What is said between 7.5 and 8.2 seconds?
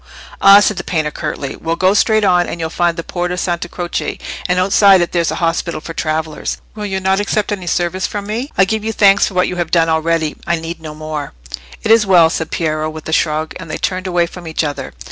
any service